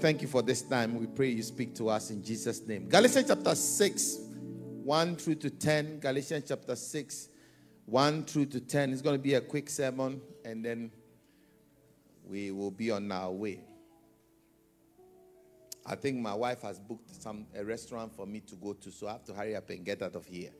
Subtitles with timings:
[0.00, 0.94] Thank you for this time.
[0.94, 2.88] We pray you speak to us in Jesus' name.
[2.88, 4.18] Galatians chapter 6,
[4.84, 5.98] 1 through to 10.
[5.98, 7.28] Galatians chapter 6,
[7.84, 8.92] 1 through to 10.
[8.92, 10.92] It's going to be a quick sermon and then
[12.24, 13.58] we will be on our way.
[15.84, 19.08] I think my wife has booked some a restaurant for me to go to, so
[19.08, 20.50] I have to hurry up and get out of here.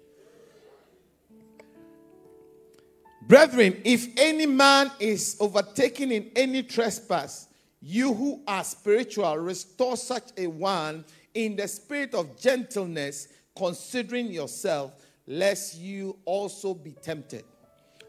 [3.22, 7.47] Brethren, if any man is overtaken in any trespass,
[7.80, 11.04] you who are spiritual, restore such a one
[11.34, 14.92] in the spirit of gentleness, considering yourself,
[15.26, 17.44] lest you also be tempted.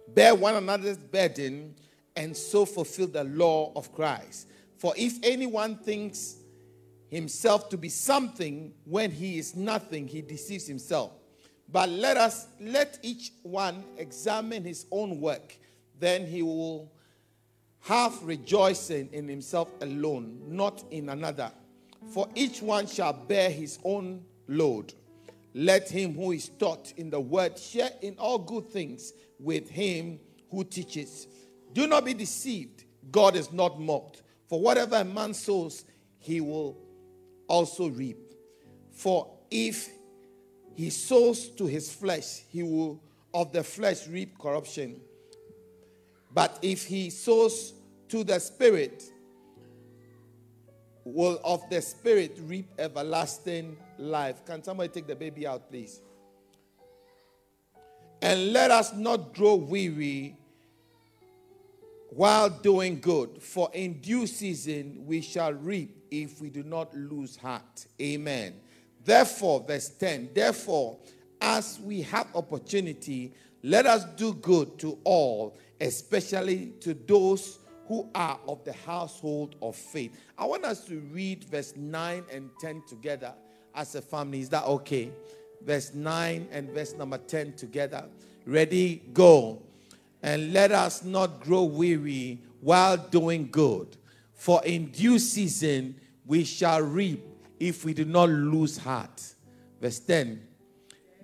[0.10, 1.76] Bear one another's burden,
[2.16, 4.48] and so fulfill the law of Christ.
[4.78, 6.38] For if anyone thinks
[7.10, 11.12] himself to be something when he is nothing, he deceives himself.
[11.72, 15.58] But let us let each one examine his own work,
[16.00, 16.92] then he will
[17.82, 21.52] have rejoicing in himself alone, not in another.
[22.14, 24.94] For each one shall bear his own load.
[25.54, 30.20] Let him who is taught in the word share in all good things with him
[30.52, 31.28] who teaches.
[31.74, 32.86] Do not be deceived.
[33.12, 34.22] God is not mocked.
[34.48, 35.86] For whatever a man sows,
[36.20, 36.78] he will
[37.48, 38.18] also reap.
[38.92, 39.90] For if
[40.76, 43.02] he sows to his flesh, he will
[43.34, 45.02] of the flesh reap corruption.
[46.34, 47.74] But if he sows
[48.10, 49.04] to the Spirit,
[51.04, 54.46] will of the Spirit reap everlasting life.
[54.46, 56.02] Can somebody take the baby out, please?
[58.22, 60.36] And let us not grow weary
[62.10, 67.38] while doing good, for in due season we shall reap if we do not lose
[67.38, 67.86] heart.
[68.02, 68.56] Amen.
[69.04, 70.98] Therefore, verse 10 Therefore,
[71.40, 73.34] as we have opportunity,
[73.64, 79.76] let us do good to all, especially to those who are of the household of
[79.76, 80.16] faith.
[80.38, 83.34] I want us to read verse 9 and 10 together
[83.74, 84.42] as a family.
[84.42, 85.12] Is that okay?
[85.66, 88.06] Verse 9 and verse number 10 together.
[88.46, 89.02] Ready?
[89.14, 89.64] Go.
[90.22, 93.98] And let us not grow weary while doing good,
[94.34, 97.26] for in due season we shall reap
[97.60, 99.34] if we do not lose heart.
[99.82, 100.46] Verse 10.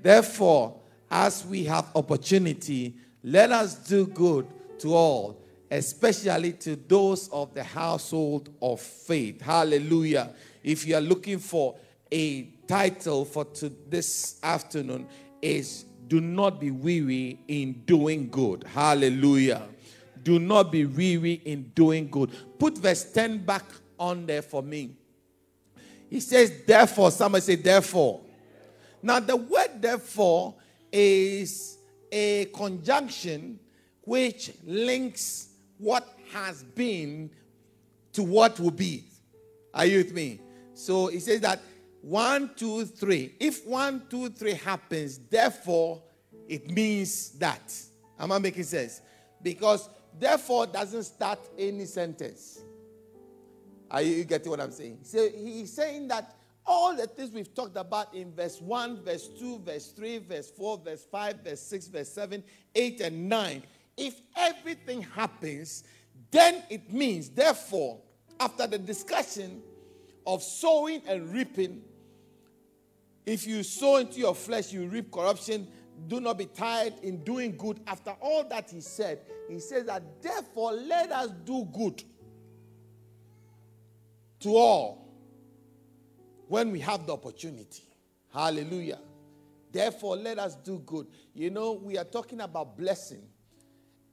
[0.01, 0.79] Therefore,
[1.11, 4.45] as we have opportunity, let us do good
[4.79, 5.41] to all,
[5.71, 9.41] especially to those of the household of faith.
[9.41, 10.29] Hallelujah.
[10.63, 11.75] If you are looking for
[12.11, 15.07] a title for to this afternoon
[15.41, 18.63] is do not be weary in doing good.
[18.63, 19.63] Hallelujah.
[20.21, 22.31] Do not be weary in doing good.
[22.59, 23.65] Put verse 10 back
[23.99, 24.91] on there for me.
[26.11, 28.21] He says, therefore, somebody say, therefore.
[29.01, 30.53] Now, the word therefore
[30.91, 31.74] is
[32.15, 33.59] a conjunction
[34.03, 37.29] which links what has been
[38.13, 39.03] to what will be.
[39.73, 40.39] Are you with me?
[40.73, 41.59] So he says that
[42.01, 43.35] one, two, three.
[43.37, 46.01] If one, two, three happens, therefore,
[46.47, 47.73] it means that.
[48.17, 49.01] Am I making sense?
[49.41, 52.61] Because therefore doesn't start any sentence.
[53.91, 54.99] Are you, you getting what I'm saying?
[55.01, 56.34] So he's saying that
[56.65, 60.77] all the things we've talked about in verse 1, verse 2, verse 3, verse 4,
[60.79, 62.43] verse 5, verse 6, verse 7,
[62.73, 63.63] 8, and 9,
[63.97, 65.83] if everything happens,
[66.31, 67.99] then it means, therefore,
[68.39, 69.61] after the discussion
[70.25, 71.81] of sowing and reaping,
[73.25, 75.67] if you sow into your flesh, you reap corruption.
[76.07, 77.79] Do not be tired in doing good.
[77.87, 82.03] After all that he said, he says that therefore let us do good
[84.41, 85.04] to all
[86.47, 87.83] when we have the opportunity.
[88.33, 88.99] Hallelujah.
[89.71, 91.07] Therefore, let us do good.
[91.33, 93.23] You know, we are talking about blessing.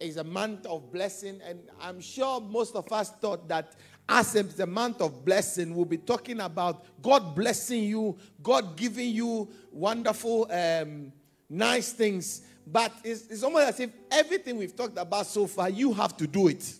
[0.01, 3.77] It's a month of blessing, and I'm sure most of us thought that
[4.09, 9.11] as it's a month of blessing, we'll be talking about God blessing you, God giving
[9.11, 11.13] you wonderful, um,
[11.49, 12.43] nice things.
[12.67, 16.27] But it's, it's almost as if everything we've talked about so far, you have to
[16.27, 16.75] do it.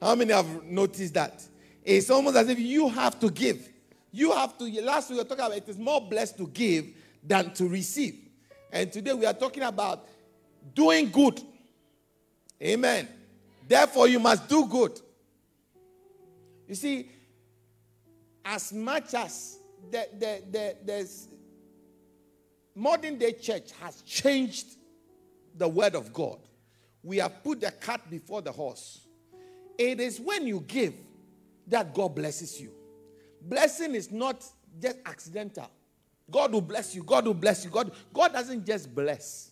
[0.00, 1.42] How many have noticed that?
[1.82, 3.68] It's almost as if you have to give.
[4.12, 6.86] You have to, last week we were talking about it is more blessed to give
[7.22, 8.16] than to receive.
[8.72, 10.08] And today we are talking about
[10.74, 11.40] doing good.
[12.62, 13.08] Amen.
[13.66, 15.00] Therefore, you must do good.
[16.66, 17.10] You see,
[18.44, 19.58] as much as
[19.90, 21.28] the, the, the, there's
[22.74, 24.66] modern day church has changed
[25.56, 26.38] the word of God,
[27.02, 29.00] we have put the cart before the horse.
[29.78, 30.94] It is when you give
[31.68, 32.72] that God blesses you.
[33.40, 34.44] Blessing is not
[34.80, 35.68] just accidental.
[36.30, 37.02] God will bless you.
[37.02, 37.70] God will bless you.
[37.70, 39.50] God, God doesn't just bless.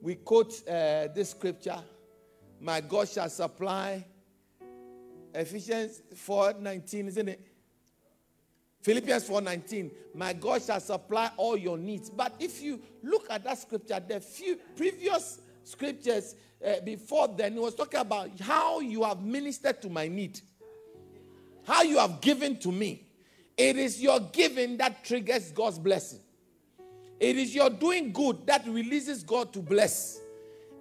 [0.00, 1.78] We quote uh, this scripture
[2.60, 4.04] My God shall supply
[5.34, 7.46] Ephesians 4:19, isn't it?
[8.82, 12.08] Philippians 4:19, my God shall supply all your needs.
[12.08, 16.34] But if you look at that scripture, the few previous scriptures
[16.66, 20.40] uh, before then, it was talking about how you have ministered to my need,
[21.70, 23.06] how you have given to me.
[23.56, 26.18] It is your giving that triggers God's blessing.
[27.20, 30.18] It is your doing good that releases God to bless.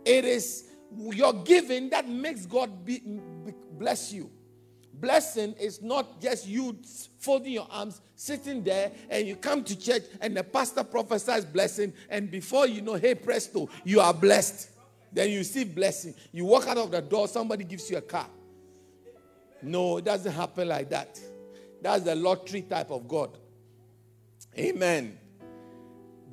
[0.03, 0.65] It is
[0.97, 4.31] your giving that makes God be, be, bless you.
[4.94, 6.75] Blessing is not just you
[7.19, 11.94] folding your arms, sitting there, and you come to church and the pastor prophesies blessing,
[12.09, 14.71] and before you know, hey presto, you are blessed.
[15.13, 16.15] Then you see blessing.
[16.31, 18.27] You walk out of the door, somebody gives you a car.
[19.61, 21.19] No, it doesn't happen like that.
[21.81, 23.38] That's the lottery type of God.
[24.57, 25.17] Amen.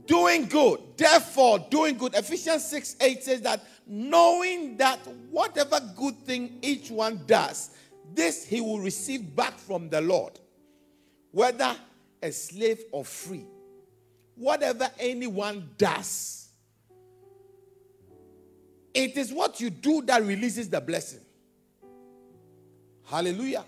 [0.06, 0.81] Doing good.
[0.96, 2.14] Therefore, doing good.
[2.14, 4.99] Ephesians 6 8 says that knowing that
[5.31, 7.70] whatever good thing each one does,
[8.14, 10.38] this he will receive back from the Lord,
[11.32, 11.75] whether
[12.22, 13.46] a slave or free.
[14.37, 16.49] Whatever anyone does,
[18.93, 21.20] it is what you do that releases the blessing.
[23.06, 23.64] Hallelujah.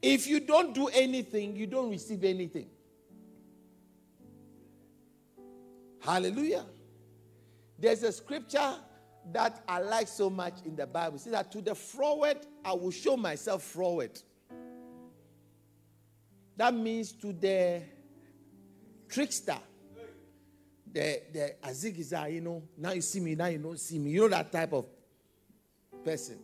[0.00, 2.66] If you don't do anything, you don't receive anything.
[6.00, 6.66] Hallelujah.
[7.78, 8.74] There's a scripture
[9.32, 11.16] that I like so much in the Bible.
[11.16, 14.20] It says that to the froward, I will show myself froward.
[16.56, 17.82] That means to the
[19.08, 19.58] trickster,
[20.92, 24.10] the, the azigiza, you know, now you see me, now you don't see me.
[24.10, 24.86] You know that type of
[26.04, 26.38] person.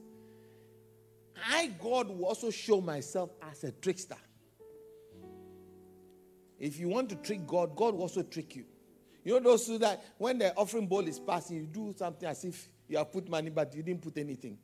[1.47, 4.17] I, God, will also show myself as a trickster.
[6.59, 8.65] If you want to trick God, God will also trick you.
[9.25, 12.45] You know those who that when the offering bowl is passing, you do something as
[12.45, 14.59] if you have put money, but you didn't put anything.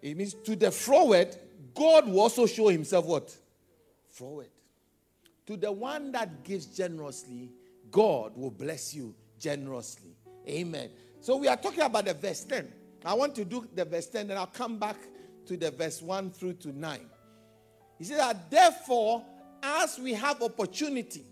[0.00, 1.36] It means to the forward,
[1.74, 3.36] God will also show himself what?
[4.08, 4.48] Forward.
[5.46, 7.50] To the one that gives generously,
[7.90, 10.16] God will bless you generously.
[10.46, 10.90] Amen.
[11.20, 12.72] So we are talking about the verse 10.
[13.04, 14.96] I want to do the verse 10, and I'll come back
[15.48, 17.00] to the verse 1 through to 9.
[17.98, 19.24] He says that therefore,
[19.62, 21.24] as we have opportunity,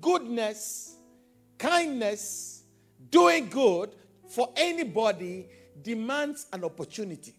[0.00, 0.96] goodness,
[1.58, 2.62] kindness,
[3.10, 3.90] doing good
[4.28, 5.46] for anybody
[5.82, 7.34] demands an opportunity.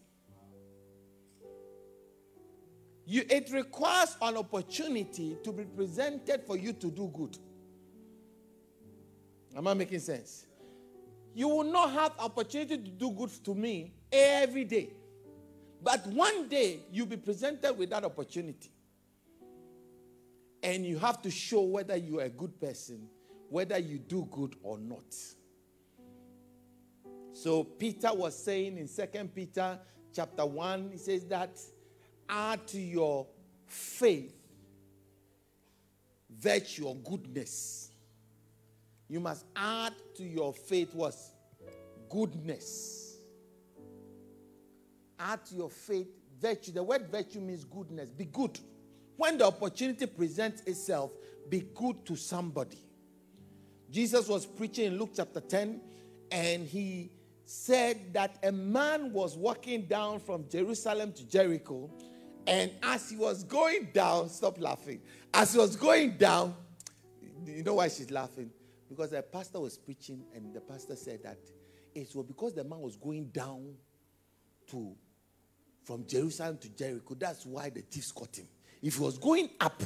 [3.06, 7.36] You, it requires an opportunity to be presented for you to do good.
[9.56, 10.46] Am I making sense?
[11.34, 14.90] You will not have opportunity to do good to me every day.
[15.84, 18.70] But one day you'll be presented with that opportunity.
[20.62, 23.06] And you have to show whether you are a good person,
[23.50, 25.14] whether you do good or not.
[27.34, 29.78] So Peter was saying in Second Peter
[30.14, 31.60] chapter 1, he says that
[32.30, 33.26] add to your
[33.66, 34.34] faith
[36.30, 37.90] virtue or goodness.
[39.08, 41.32] You must add to your faith was
[42.08, 43.03] goodness.
[45.24, 46.72] Add to your faith virtue.
[46.72, 48.10] The word virtue means goodness.
[48.10, 48.58] Be good.
[49.16, 51.12] When the opportunity presents itself,
[51.48, 52.78] be good to somebody.
[53.90, 55.80] Jesus was preaching in Luke chapter 10,
[56.30, 57.10] and he
[57.46, 61.90] said that a man was walking down from Jerusalem to Jericho,
[62.46, 65.00] and as he was going down, stop laughing.
[65.32, 66.54] As he was going down,
[67.46, 68.50] you know why she's laughing?
[68.88, 71.38] Because the pastor was preaching, and the pastor said that
[71.94, 73.74] it was because the man was going down
[74.70, 74.96] to
[75.84, 77.14] from Jerusalem to Jericho.
[77.18, 78.46] That's why the thieves caught him.
[78.82, 79.82] If he was going up,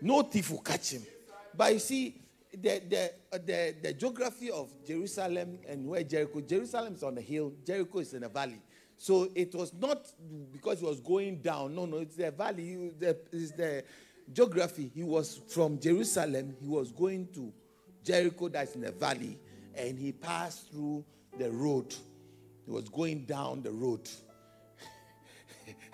[0.00, 1.02] no thief will catch him.
[1.56, 6.94] But you see, the, the, uh, the, the geography of Jerusalem and where Jericho, Jerusalem
[6.94, 8.60] is on a hill, Jericho is in a valley.
[8.96, 10.06] So it was not
[10.52, 11.74] because he was going down.
[11.74, 12.92] No, no, it's the valley.
[13.00, 13.84] It's the
[14.32, 14.90] geography.
[14.94, 16.56] He was from Jerusalem.
[16.60, 17.52] He was going to
[18.06, 19.36] Jericho, that's in the valley,
[19.74, 21.04] and he passed through
[21.38, 21.92] the road.
[22.64, 24.08] He was going down the road.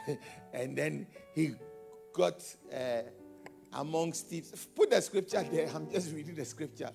[0.53, 1.55] and then he
[2.13, 2.43] got
[2.73, 3.03] uh,
[3.73, 4.67] amongst thieves.
[4.75, 5.69] Put the scripture there.
[5.75, 6.91] I'm just reading the scripture.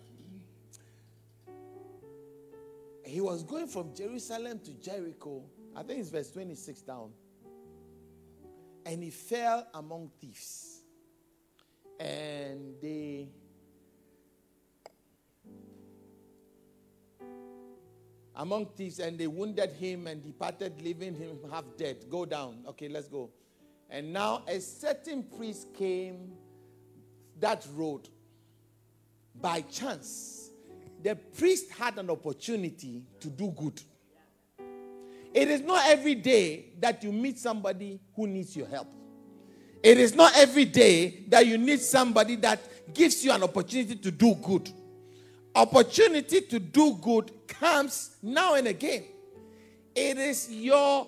[3.03, 5.43] He was going from Jerusalem to Jericho.
[5.75, 7.11] I think it's verse 26 down.
[8.85, 10.81] And he fell among thieves.
[11.99, 13.29] And they
[18.37, 22.05] among thieves, and they wounded him and departed, leaving him half dead.
[22.09, 22.59] Go down.
[22.69, 23.29] Okay, let's go.
[23.89, 26.33] And now a certain priest came
[27.39, 28.07] that road
[29.41, 30.51] by chance.
[31.03, 33.81] The priest had an opportunity to do good.
[35.33, 38.87] It is not every day that you meet somebody who needs your help.
[39.83, 42.59] It is not every day that you need somebody that
[42.93, 44.69] gives you an opportunity to do good.
[45.57, 49.05] Opportunity to do good comes now and again.
[49.95, 51.07] It is your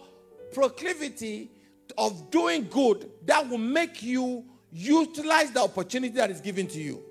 [0.51, 1.51] proclivity
[1.95, 7.03] of doing good that will make you utilize the opportunity that is given to you.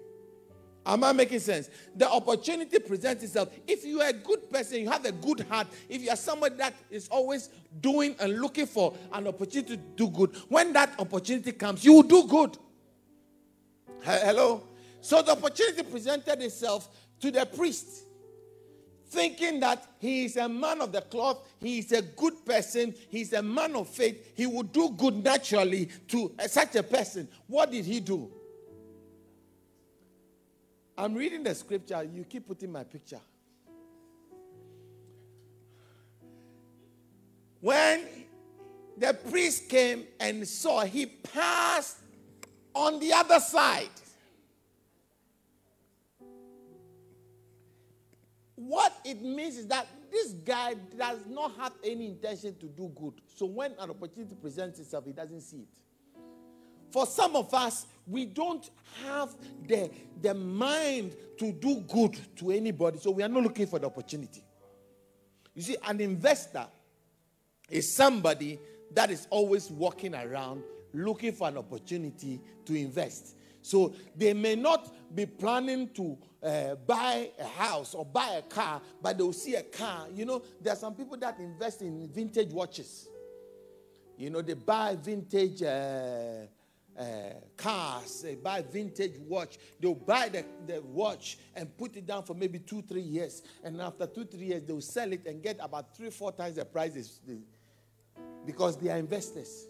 [0.85, 1.71] Am I making sense?
[1.95, 3.51] The opportunity presents itself.
[3.69, 6.57] If you are a good person, you have a good heart, if you are somebody
[6.57, 11.53] that is always doing and looking for an opportunity to do good, when that opportunity
[11.53, 12.59] comes, you will do good.
[14.03, 14.65] Hello?
[15.01, 16.89] So the opportunity presented itself
[17.21, 18.05] to the priest,
[19.09, 23.23] thinking that he is a man of the cloth, he is a good person, he
[23.23, 27.29] is a man of faith, he would do good naturally to such a person.
[27.47, 28.31] What did he do?
[30.97, 33.21] I'm reading the scripture, you keep putting my picture.
[37.61, 38.05] When
[38.97, 41.99] the priest came and saw, he passed
[42.75, 43.89] on the other side.
[48.59, 53.15] What it means is that this guy does not have any intention to do good.
[53.37, 55.69] So when an opportunity presents itself, he doesn't see it.
[56.91, 58.69] For some of us, we don't
[59.05, 59.37] have
[59.69, 63.87] the, the mind to do good to anybody, so we are not looking for the
[63.87, 64.43] opportunity.
[65.55, 66.67] You see, an investor
[67.71, 68.59] is somebody
[68.93, 73.37] that is always walking around looking for an opportunity to invest.
[73.63, 78.81] So they may not be planning to uh, buy a house or buy a car,
[79.03, 80.07] but they'll see a car.
[80.15, 83.09] You know, there are some people that invest in vintage watches.
[84.17, 85.63] You know, they buy vintage.
[85.63, 86.47] Uh,
[86.99, 89.59] uh, cars, they buy vintage watch.
[89.81, 93.43] They'll buy the, the watch and put it down for maybe two, three years.
[93.63, 96.65] And after two, three years, they'll sell it and get about three, four times the
[96.65, 97.21] prices
[98.45, 99.69] because they are investors.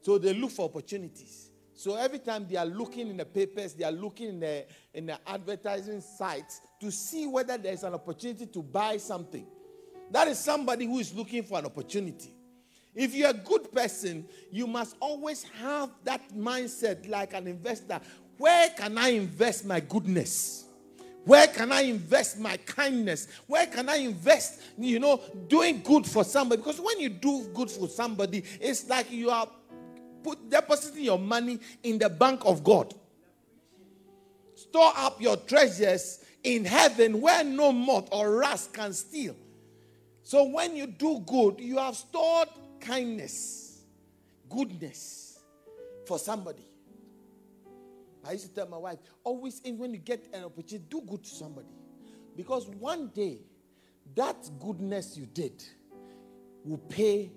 [0.00, 1.51] So they look for opportunities.
[1.82, 5.06] So every time they are looking in the papers, they are looking in the, in
[5.06, 9.44] the advertising sites to see whether there's an opportunity to buy something.
[10.12, 12.32] That is somebody who is looking for an opportunity.
[12.94, 17.98] If you're a good person, you must always have that mindset like an investor.
[18.38, 20.66] Where can I invest my goodness?
[21.24, 23.26] Where can I invest my kindness?
[23.48, 26.62] Where can I invest, you know, doing good for somebody?
[26.62, 29.48] Because when you do good for somebody, it's like you are
[30.22, 32.94] put depositing your money in the bank of God.
[34.54, 39.36] Store up your treasures in heaven where no moth or rust can steal.
[40.22, 42.48] So when you do good, you have stored
[42.80, 43.82] kindness,
[44.48, 45.38] goodness
[46.06, 46.64] for somebody.
[48.24, 51.30] I used to tell my wife, always when you get an opportunity, do good to
[51.30, 51.68] somebody.
[52.36, 53.38] Because one day,
[54.14, 55.62] that goodness you did
[56.64, 57.30] will pay.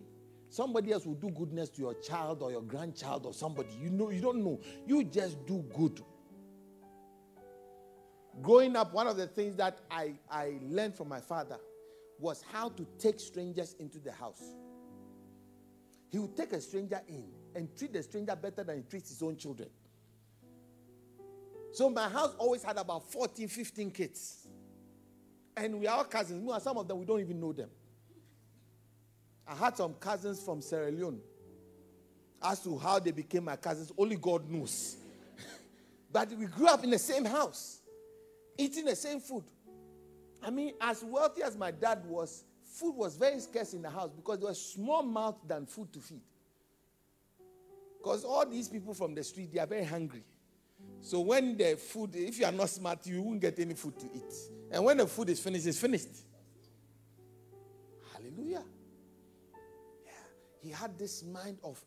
[0.55, 3.73] Somebody else will do goodness to your child or your grandchild or somebody.
[3.77, 4.61] You know, you don't know.
[4.87, 5.99] You just do good.
[8.41, 11.57] Growing up, one of the things that I, I learned from my father
[12.19, 14.41] was how to take strangers into the house.
[16.09, 19.21] He would take a stranger in and treat the stranger better than he treats his
[19.21, 19.67] own children.
[21.73, 24.47] So my house always had about 14, 15 kids.
[25.57, 26.49] And we are all cousins.
[26.63, 27.69] Some of them, we don't even know them.
[29.47, 31.19] I had some cousins from Sierra Leone.
[32.41, 34.97] As to how they became my cousins, only God knows.
[36.11, 37.79] but we grew up in the same house,
[38.57, 39.43] eating the same food.
[40.43, 44.11] I mean, as wealthy as my dad was, food was very scarce in the house
[44.15, 46.21] because there was small mouth than food to feed.
[47.97, 50.23] Because all these people from the street, they are very hungry.
[51.01, 54.05] So when the food, if you are not smart, you won't get any food to
[54.13, 54.33] eat.
[54.71, 56.09] And when the food is finished, it's finished.
[58.13, 58.63] Hallelujah.
[60.65, 61.79] He had this mind of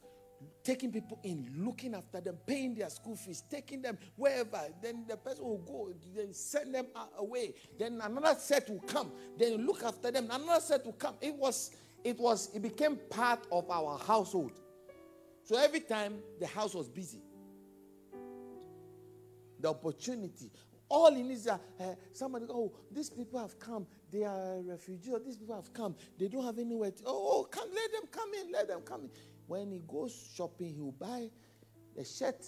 [0.63, 4.61] taking people in, looking after them, paying their school fees, taking them wherever.
[4.81, 6.87] Then the person will go, then send them
[7.19, 7.55] away.
[7.77, 9.11] Then another set will come.
[9.37, 10.29] Then look after them.
[10.31, 11.17] Another set will come.
[11.21, 11.73] It was,
[12.05, 14.53] it was, it became part of our household.
[15.43, 17.21] So every time the house was busy,
[19.59, 20.53] the opportunity.
[20.89, 21.59] All in is uh,
[22.13, 23.89] somebody, oh, these people have come.
[24.13, 25.15] They are refugees.
[25.25, 25.95] These people have come.
[26.19, 27.03] They don't have anywhere to.
[27.07, 28.53] Oh, oh, come, let them come in.
[28.53, 29.11] Let them come in.
[29.47, 31.31] When he goes shopping, he will buy
[31.99, 32.45] a shirt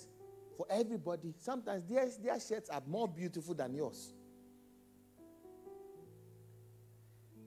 [0.56, 1.34] for everybody.
[1.38, 4.12] Sometimes their, their shirts are more beautiful than yours.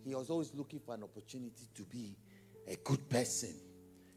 [0.06, 2.18] He was always looking for an opportunity to be
[2.68, 3.54] a good person.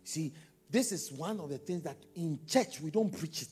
[0.02, 0.32] See,
[0.68, 3.48] this is one of the things that in church we don't preach it.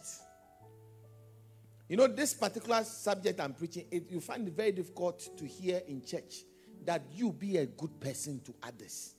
[1.88, 5.82] You know, this particular subject I'm preaching, it, you find it very difficult to hear
[5.86, 6.44] in church
[6.84, 9.14] that you be a good person to others.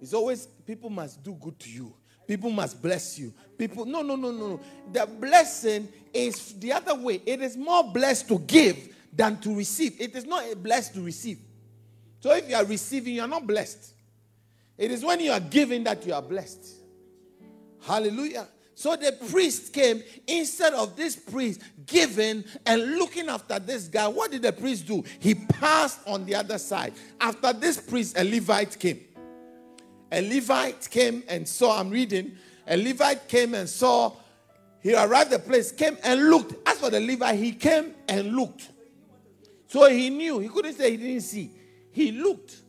[0.00, 1.94] It's always people must do good to you.
[2.26, 3.32] People must bless you.
[3.58, 4.60] People, no, no, no, no.
[4.92, 7.20] The blessing is the other way.
[7.26, 10.00] It is more blessed to give than to receive.
[10.00, 11.38] It is not blessed to receive.
[12.20, 13.92] So if you are receiving, you are not blessed.
[14.78, 16.66] It is when you are giving that you are blessed.
[17.80, 18.46] Hallelujah.
[18.74, 24.08] So the priest came instead of this priest giving and looking after this guy.
[24.08, 25.04] What did the priest do?
[25.20, 26.94] He passed on the other side.
[27.20, 29.00] After this priest, a Levite came.
[30.10, 32.36] A Levite came and saw, I'm reading,
[32.66, 34.12] a Levite came and saw,
[34.80, 36.68] he arrived the place, came and looked.
[36.68, 38.68] As for the Levite, he came and looked.
[39.68, 40.40] So he knew.
[40.40, 41.50] He couldn't say he didn't see.
[41.92, 42.61] He looked.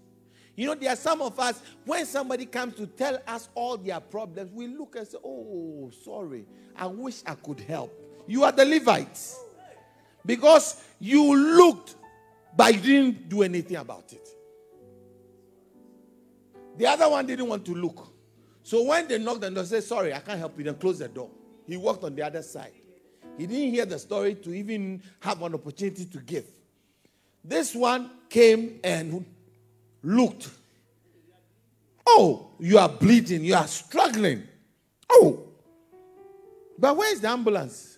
[0.55, 4.00] You know, there are some of us, when somebody comes to tell us all their
[4.00, 6.45] problems, we look and say, Oh, sorry,
[6.75, 7.91] I wish I could help.
[8.27, 9.39] You are the Levites.
[10.25, 11.95] Because you looked,
[12.55, 14.27] but you didn't do anything about it.
[16.77, 18.07] The other one didn't want to look.
[18.63, 21.07] So when they knocked and they said, Sorry, I can't help you, then close the
[21.07, 21.29] door.
[21.67, 22.74] He walked on the other side.
[23.38, 26.45] He didn't hear the story to even have an opportunity to give.
[27.43, 29.25] This one came and
[30.03, 30.50] looked.
[32.05, 34.43] Oh, you are bleeding, you are struggling.
[35.10, 35.48] Oh,
[36.77, 37.98] but where's the ambulance?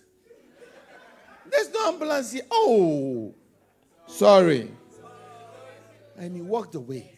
[1.50, 2.42] There's no ambulance here.
[2.50, 3.34] Oh,
[4.06, 4.70] sorry.
[6.16, 7.12] And he walked away.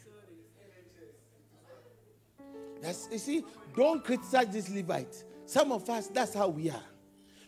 [2.83, 3.45] That's, you see,
[3.77, 5.25] don't criticize this Levite.
[5.47, 6.83] Some of us, that's how we are.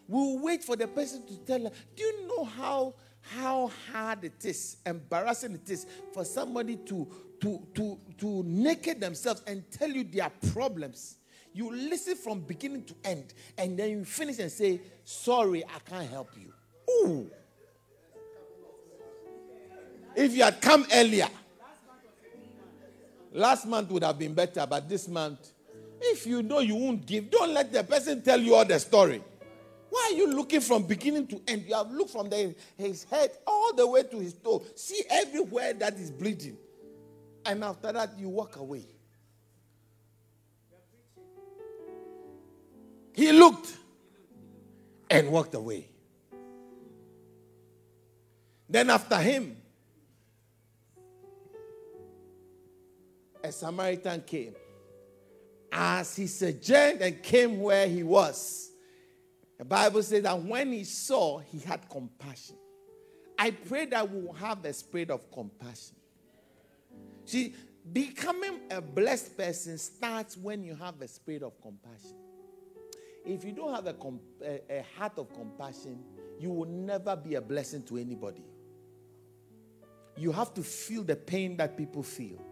[0.09, 1.73] We'll wait for the person to tell us.
[1.95, 7.09] Do you know how how hard it is, embarrassing it is for somebody to
[7.41, 11.17] to, to, to naked themselves and tell you their problems.
[11.53, 16.09] You listen from beginning to end, and then you finish and say, Sorry, I can't
[16.09, 16.53] help you.
[16.91, 17.31] Ooh.
[20.15, 21.29] If you had come earlier,
[23.33, 25.53] last month would have been better, but this month,
[26.01, 29.23] if you know you won't give, don't let the person tell you all the story.
[29.91, 31.65] Why are you looking from beginning to end?
[31.67, 34.65] You have looked from the, his head all the way to his toe.
[34.77, 36.57] See everywhere that is bleeding.
[37.45, 38.85] And after that, you walk away.
[43.13, 43.77] He looked
[45.11, 45.89] and walked away.
[48.69, 49.57] Then, after him,
[53.43, 54.55] a Samaritan came.
[55.73, 58.70] As he sojourned and came where he was,
[59.61, 62.57] the Bible says that when he saw, he had compassion.
[63.39, 65.97] I pray that we will have a spirit of compassion.
[67.27, 67.55] See,
[67.93, 72.17] becoming a blessed person starts when you have a spirit of compassion.
[73.27, 76.05] If you don't have a, comp- a, a heart of compassion,
[76.39, 78.47] you will never be a blessing to anybody.
[80.17, 82.43] You have to feel the pain that people feel.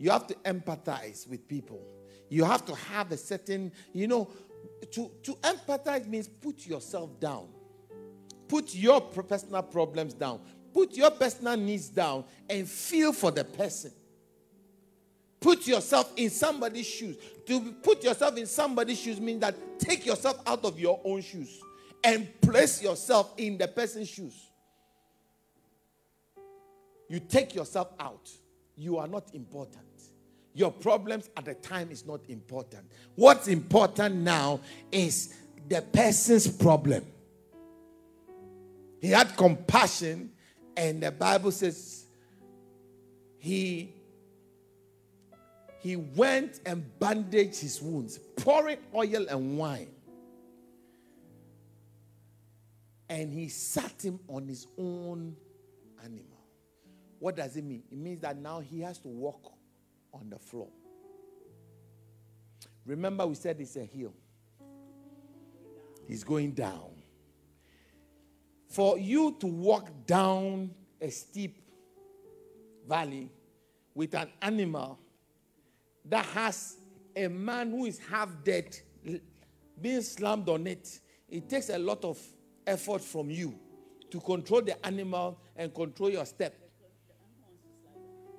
[0.00, 1.80] You have to empathize with people.
[2.28, 4.28] You have to have a certain, you know,
[4.92, 7.48] to, to empathize means put yourself down.
[8.48, 10.40] Put your personal problems down.
[10.72, 13.92] Put your personal needs down and feel for the person.
[15.40, 17.16] Put yourself in somebody's shoes.
[17.46, 21.60] To put yourself in somebody's shoes means that take yourself out of your own shoes
[22.02, 24.50] and place yourself in the person's shoes.
[27.08, 28.30] You take yourself out.
[28.76, 29.84] You are not important.
[30.54, 32.84] Your problems at the time is not important.
[33.16, 34.60] What's important now
[34.92, 35.34] is
[35.68, 37.04] the person's problem.
[39.00, 40.30] He had compassion
[40.76, 42.06] and the Bible says
[43.38, 43.92] he
[45.80, 49.90] he went and bandaged his wounds, pouring oil and wine.
[53.10, 55.36] And he sat him on his own
[56.02, 56.40] animal.
[57.18, 57.82] What does it mean?
[57.92, 59.52] It means that now he has to walk
[60.14, 60.68] on the floor.
[62.86, 64.14] Remember, we said it's a hill,
[66.06, 66.90] he's going down
[68.74, 70.68] for you to walk down
[71.00, 71.62] a steep
[72.88, 73.30] valley
[73.94, 74.98] with an animal
[76.04, 76.78] that has
[77.14, 78.76] a man who is half dead
[79.80, 80.98] being slammed on it,
[81.28, 82.18] it takes a lot of
[82.66, 83.54] effort from you
[84.10, 86.56] to control the animal and control your step.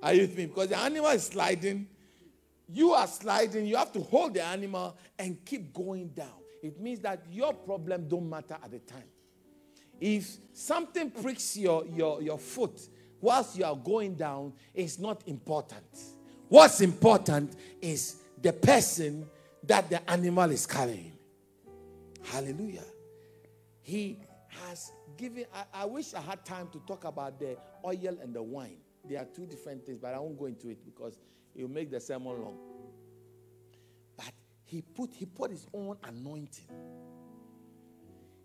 [0.06, 0.46] Are you with me?
[0.46, 1.88] Because the animal is sliding,
[2.68, 6.28] you are sliding, you have to hold the animal and keep going down.
[6.62, 9.08] It means that your problem don't matter at the time.
[10.00, 12.80] If something pricks your, your, your foot
[13.20, 15.82] whilst you are going down, it's not important.
[16.48, 19.26] What's important is the person
[19.64, 21.14] that the animal is carrying.
[22.22, 22.84] Hallelujah.
[23.82, 24.20] He
[24.68, 28.42] has given, I, I wish I had time to talk about the oil and the
[28.44, 28.76] wine.
[29.08, 31.18] There are two different things, but I won't go into it because
[31.54, 32.58] it will make the sermon long.
[34.16, 34.32] But
[34.64, 36.66] he put he put his own anointing,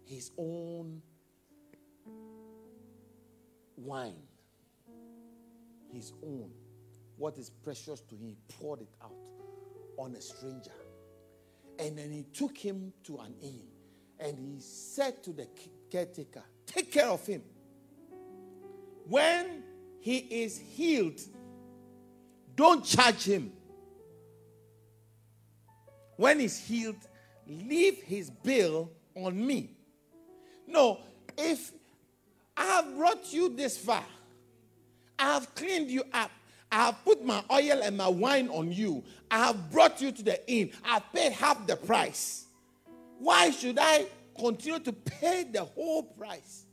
[0.06, 1.02] his own
[3.76, 4.22] wine,
[5.92, 6.52] his own,
[7.18, 9.16] what is precious to him, he poured it out
[9.98, 10.72] on a stranger.
[11.80, 13.64] And then he took him to an inn
[14.20, 15.48] and he said to the
[15.90, 17.42] caretaker, Take care of him.
[19.08, 19.64] When
[20.02, 21.22] he is healed,
[22.56, 23.54] don't charge him.
[26.18, 26.98] When he's healed,
[27.48, 29.70] leave his bill on me.
[30.68, 31.00] No,
[31.38, 31.72] if
[32.58, 34.04] I have brought you this far,
[35.20, 36.32] I have cleaned you up,
[36.72, 39.04] I have put my oil and my wine on you.
[39.30, 40.72] I have brought you to the inn.
[40.84, 42.46] I paid half the price.
[43.20, 46.66] Why should I continue to pay the whole price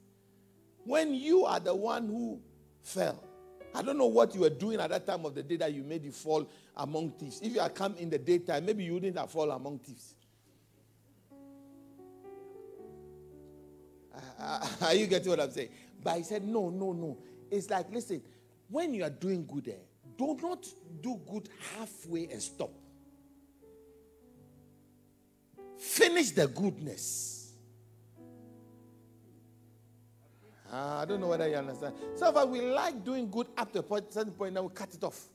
[0.84, 2.40] when you are the one who
[2.88, 3.22] fell?
[3.74, 5.82] I don't know what you were doing at that time of the day that you
[5.82, 7.40] made you fall among thieves.
[7.42, 10.14] If you had come in the daytime, maybe you wouldn't have fallen among thieves.
[14.14, 15.68] Ah, ah, ah, are you getting what I'm saying?
[16.02, 17.18] But he said, No, no, no.
[17.50, 18.22] It's like, listen,
[18.68, 19.76] when you are doing good there,
[20.16, 20.66] do not
[21.00, 22.72] do good halfway and stop.
[25.76, 27.37] Finish the goodness.
[30.70, 31.94] Ah, I don't know whether you understand.
[32.14, 34.70] Some of us, we like doing good up to a point, certain point, then we
[34.70, 35.28] cut it off.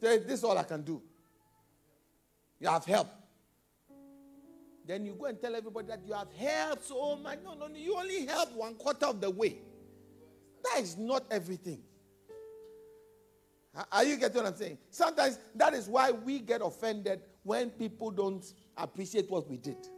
[0.00, 1.02] This is all I can do.
[2.60, 3.08] You have help.
[4.86, 7.38] Then you go and tell everybody that you have helped so much.
[7.44, 7.76] No, no, no.
[7.76, 9.58] You only help one quarter of the way.
[10.64, 11.80] That is not everything.
[13.90, 14.78] Are you getting what I'm saying?
[14.90, 18.44] Sometimes that is why we get offended when people don't
[18.76, 19.88] appreciate what we did.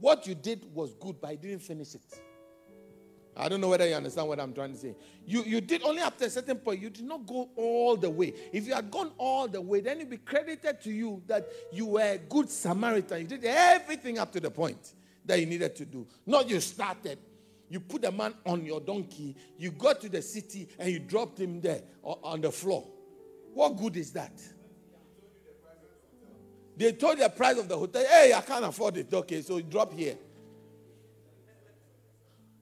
[0.00, 2.02] What you did was good, but I didn't finish it.
[3.38, 4.94] I don't know whether you understand what I'm trying to say.
[5.26, 6.80] You, you did only up to a certain point.
[6.80, 8.32] You did not go all the way.
[8.52, 11.46] If you had gone all the way, then it would be credited to you that
[11.70, 13.20] you were a good Samaritan.
[13.20, 14.94] You did everything up to the point
[15.26, 16.06] that you needed to do.
[16.24, 17.18] Not you started.
[17.68, 19.36] You put the man on your donkey.
[19.58, 22.86] You got to the city and you dropped him there on the floor.
[23.52, 24.32] What good is that?
[26.76, 28.04] They told you the price of the hotel.
[28.08, 29.12] Hey, I can't afford it.
[29.12, 30.16] Okay, so drop here.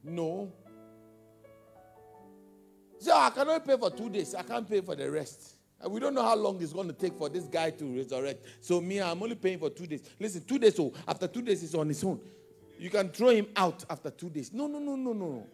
[0.02, 0.52] No.
[3.04, 4.34] So ah, I cannot pay for two days.
[4.34, 5.56] I can't pay for the rest.
[5.78, 8.46] And we don't know how long it's going to take for this guy to resurrect.
[8.60, 10.08] So me, I'm only paying for two days.
[10.18, 10.76] Listen, two days.
[10.76, 12.18] So oh, after two days, he's on his own.
[12.78, 14.54] You can throw him out after two days.
[14.54, 15.46] No, no, no, no, no.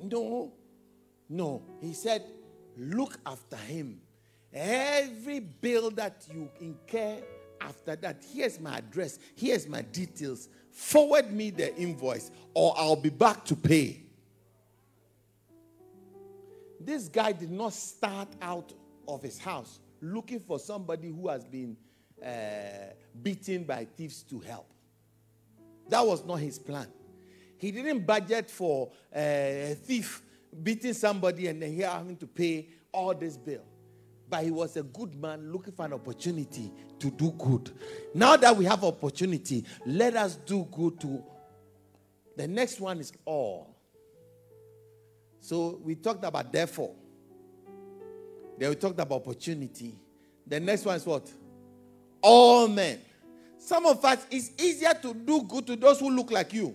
[0.00, 0.52] No.
[1.28, 1.62] No.
[1.80, 2.22] He said,
[2.76, 4.00] look after him.
[4.52, 7.18] Every bill that you incur
[7.60, 10.48] after that, here's my address, here's my details.
[10.70, 14.03] Forward me the invoice, or I'll be back to pay.
[16.84, 18.72] This guy did not start out
[19.08, 21.76] of his house looking for somebody who has been
[22.22, 22.92] uh,
[23.22, 24.70] beaten by thieves to help.
[25.88, 26.86] That was not his plan.
[27.56, 30.22] He didn't budget for uh, a thief
[30.62, 33.64] beating somebody and then he having to pay all this bill.
[34.28, 37.70] But he was a good man looking for an opportunity to do good.
[38.14, 41.22] Now that we have opportunity, let us do good to
[42.36, 43.73] the next one is all.
[45.44, 46.94] So we talked about therefore.
[48.58, 49.94] Then we talked about opportunity.
[50.46, 51.30] The next one is what?
[52.22, 52.98] All men.
[53.58, 56.74] Some of us, it's easier to do good to those who look like you.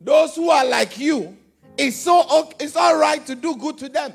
[0.00, 1.36] Those who are like you,
[1.76, 4.14] it's so it's all right to do good to them.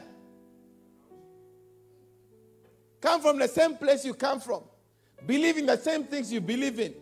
[3.01, 4.63] Come from the same place you come from.
[5.27, 6.95] Believe in the same things you believe in.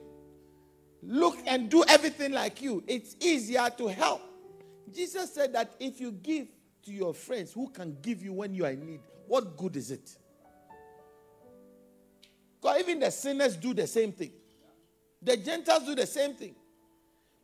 [1.01, 2.83] Look and do everything like you.
[2.87, 4.31] It's easier to help.
[4.91, 6.47] Jesus said that if you give
[6.85, 9.91] to your friends who can give you when you are in need, what good is
[9.91, 10.17] it?
[12.61, 14.31] Because even the sinners do the same thing.
[15.21, 16.55] The Gentiles do the same thing.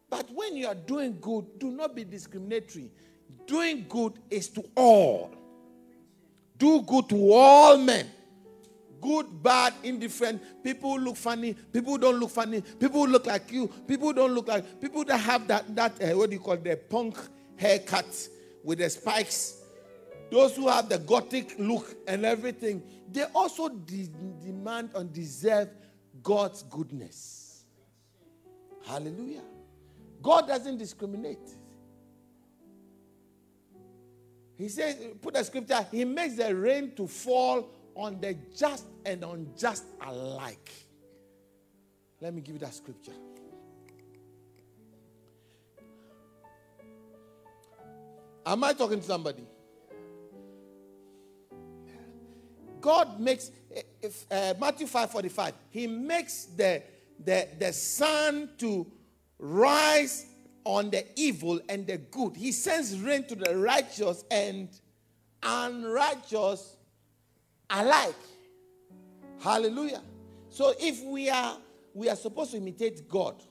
[0.10, 2.91] But when you are doing good, do not be discriminatory.
[3.45, 5.32] Doing good is to all.
[6.58, 8.10] Do good to all men.
[9.02, 10.64] Good, bad, indifferent.
[10.64, 11.54] People look funny.
[11.54, 12.62] People don't look funny.
[12.62, 13.68] People look like you.
[13.88, 14.82] People don't look like.
[14.82, 17.18] People that have that that uh, what do you call the punk
[17.56, 18.30] haircut
[18.64, 19.62] with the spikes.
[20.32, 22.84] Those who have the gothic look and everything.
[23.12, 24.10] They also de-
[24.44, 25.70] demand and deserve
[26.22, 27.64] God's goodness.
[28.86, 29.44] Hallelujah.
[30.22, 31.56] God doesn't discriminate.
[34.58, 39.24] He says, put the scripture, He makes the rain to fall on the just and
[39.24, 40.72] unjust alike.
[42.22, 43.12] Let me give you that scripture.
[48.46, 49.44] Am I talking to somebody?
[52.80, 53.52] God makes
[54.02, 56.82] if, uh, Matthew 5 45, he makes the,
[57.24, 58.88] the, the sun to
[59.38, 60.26] rise
[60.64, 62.38] on the evil and the good.
[62.38, 64.70] He sends rain to the righteous and
[65.44, 66.78] unrighteous
[67.69, 68.15] alike.
[69.39, 70.01] Hallelujah.
[70.49, 71.58] So if we are
[71.93, 73.41] we are supposed to imitate God,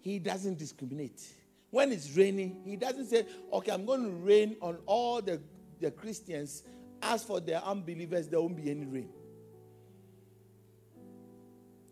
[0.00, 1.22] he doesn't discriminate.
[1.70, 5.40] When it's raining, he doesn't say, okay, I'm going to rain on all the,
[5.80, 6.62] the Christians.
[7.02, 9.10] As for the unbelievers, there won't be any rain.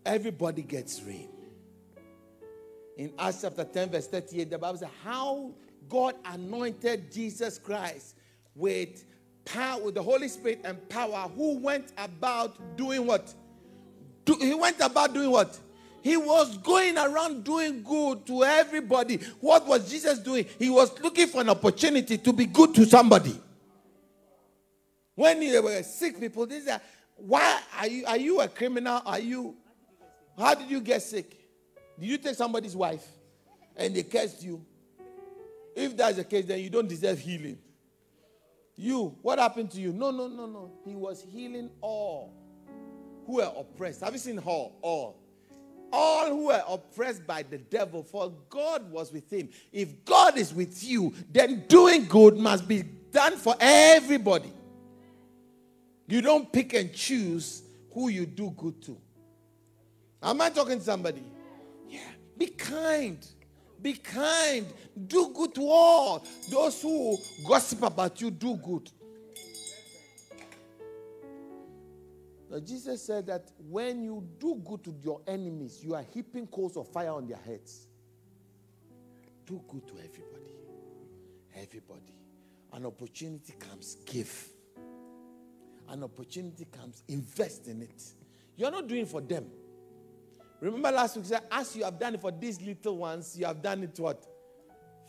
[0.05, 1.29] Everybody gets rain.
[2.97, 5.51] In Acts chapter 10, verse 38, the Bible says, How
[5.89, 8.15] God anointed Jesus Christ
[8.55, 9.03] with
[9.45, 13.33] power, with the Holy Spirit and power, who went about doing what?
[14.25, 15.57] Do, he went about doing what?
[16.01, 19.17] He was going around doing good to everybody.
[19.39, 20.45] What was Jesus doing?
[20.59, 23.39] He was looking for an opportunity to be good to somebody.
[25.15, 26.81] When there were sick people, they said,
[27.15, 29.01] Why are you are you a criminal?
[29.05, 29.55] Are you
[30.37, 31.37] how did you get sick?
[31.99, 33.05] Did you take somebody's wife
[33.75, 34.63] and they cursed you?
[35.75, 37.57] If that's the case, then you don't deserve healing.
[38.77, 39.93] You, what happened to you?
[39.93, 40.71] No, no, no, no.
[40.85, 42.33] He was healing all
[43.25, 44.01] who were oppressed.
[44.01, 44.77] Have you seen all?
[44.81, 45.21] All.
[45.91, 49.49] All who were oppressed by the devil, for God was with him.
[49.71, 54.51] If God is with you, then doing good must be done for everybody.
[56.07, 58.97] You don't pick and choose who you do good to.
[60.21, 61.23] Am I talking to somebody?
[61.87, 61.99] Yeah.
[62.37, 63.25] Be kind.
[63.85, 64.65] Be kind.
[65.05, 66.25] Do good to all.
[66.49, 68.89] Those who gossip about you, do good.
[72.49, 76.75] Now, Jesus said that when you do good to your enemies, you are heaping coals
[76.77, 77.85] of fire on their heads.
[79.45, 80.55] Do good to everybody.
[81.55, 82.15] Everybody.
[82.73, 84.49] An opportunity comes, give.
[85.89, 88.03] An opportunity comes, invest in it.
[88.57, 89.45] You're not doing for them.
[90.61, 93.61] Remember last week, said, as you have done it for these little ones, you have
[93.61, 94.25] done it what?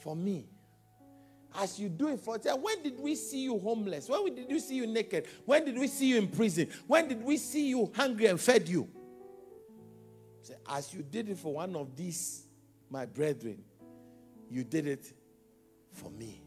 [0.00, 0.48] For me.
[1.54, 2.60] As you do it for them.
[2.60, 4.08] When did we see you homeless?
[4.08, 5.26] When did we see you naked?
[5.44, 6.68] When did we see you in prison?
[6.86, 8.88] When did we see you hungry and fed you?
[10.42, 12.46] Say, as you did it for one of these,
[12.90, 13.62] my brethren,
[14.50, 15.12] you did it
[15.92, 16.42] for me.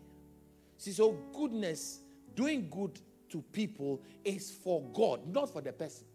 [0.77, 1.99] See, so goodness,
[2.35, 6.05] doing good to people is for God, not for the person.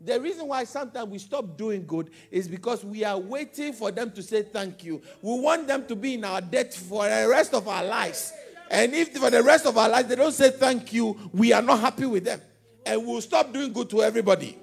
[0.00, 4.12] The reason why sometimes we stop doing good is because we are waiting for them
[4.12, 5.02] to say thank you.
[5.22, 8.32] We want them to be in our debt for the rest of our lives.
[8.70, 11.62] And if for the rest of our lives they don't say thank you, we are
[11.62, 12.40] not happy with them.
[12.86, 14.56] And we'll stop doing good to everybody.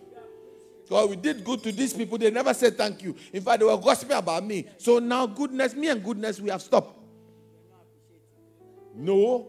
[0.90, 3.16] God, we did good to these people, they never said thank you.
[3.34, 4.68] In fact, they were gossiping about me.
[4.78, 6.98] So now, goodness, me and goodness, we have stopped.
[8.94, 9.48] No.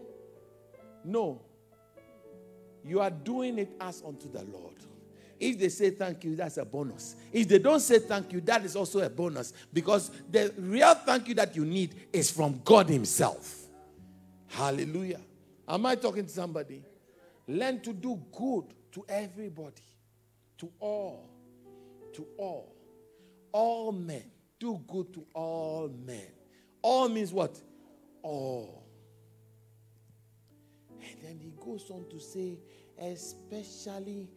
[1.03, 1.41] No.
[2.83, 4.76] You are doing it as unto the Lord.
[5.39, 7.15] If they say thank you, that's a bonus.
[7.31, 11.27] If they don't say thank you, that is also a bonus because the real thank
[11.27, 13.65] you that you need is from God Himself.
[14.47, 15.19] Hallelujah.
[15.67, 16.83] Am I talking to somebody?
[17.47, 19.83] Learn to do good to everybody,
[20.57, 21.29] to all,
[22.13, 22.75] to all,
[23.51, 24.23] all men.
[24.59, 26.27] Do good to all men.
[26.81, 27.55] All means what?
[28.23, 28.83] All.
[30.89, 32.57] And then he goes on to say,
[32.99, 34.29] especially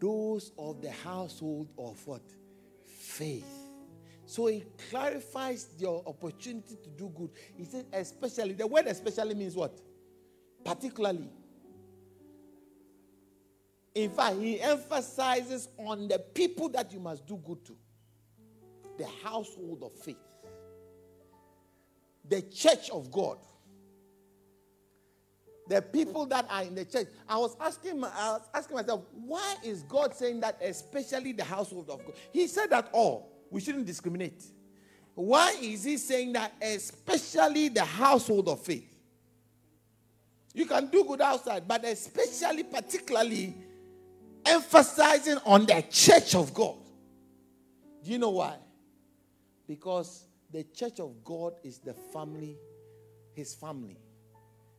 [0.00, 2.22] those of the household of what?
[2.84, 3.66] Faith.
[4.26, 7.30] So he clarifies your opportunity to do good.
[7.56, 9.78] He says, especially, the word especially means what?
[10.64, 11.30] Particularly.
[13.94, 17.76] In fact, he emphasizes on the people that you must do good to
[18.98, 20.16] the household of faith,
[22.28, 23.38] the church of God
[25.68, 27.08] the people that are in the church.
[27.28, 31.90] I was asking, I was asking myself, why is God saying that, especially the household
[31.90, 32.14] of God?
[32.32, 33.32] He said that all.
[33.50, 34.44] We shouldn't discriminate.
[35.14, 38.92] Why is he saying that, especially the household of faith?
[40.52, 43.54] You can do good outside, but especially, particularly,
[44.44, 46.76] emphasizing on the church of God.
[48.02, 48.56] Do you know why?
[49.66, 52.56] Because the church of God is the family,
[53.34, 53.98] his family.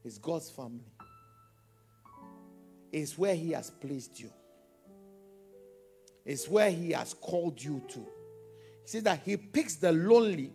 [0.07, 0.89] It's God's family.
[2.93, 4.31] It's where He has placed you.
[6.25, 7.99] It's where He has called you to.
[7.99, 8.05] He
[8.85, 10.53] says that He picks the lonely